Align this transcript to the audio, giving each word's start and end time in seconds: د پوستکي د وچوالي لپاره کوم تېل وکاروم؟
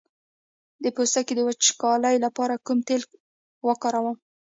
د 0.83 0.85
پوستکي 0.95 1.33
د 1.35 1.39
وچوالي 1.47 2.15
لپاره 2.25 2.55
کوم 2.65 2.79
تېل 2.87 3.01
وکاروم؟ 3.67 4.17